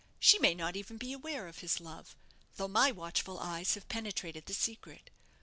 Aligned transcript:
"She 0.19 0.39
may 0.39 0.55
not 0.55 0.75
even 0.75 0.97
be 0.97 1.13
aware 1.13 1.47
of 1.47 1.59
his 1.59 1.79
love, 1.79 2.15
though 2.55 2.67
my 2.67 2.91
watchful 2.91 3.37
eyes 3.39 3.75
have 3.75 3.87
penetrated 3.87 4.47
the 4.47 4.53
secret. 4.55 5.11